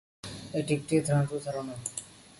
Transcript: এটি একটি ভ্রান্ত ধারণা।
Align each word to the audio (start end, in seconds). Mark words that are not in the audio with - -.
এটি 0.53 0.71
একটি 0.73 0.95
ভ্রান্ত 0.99 1.31
ধারণা। 1.45 1.75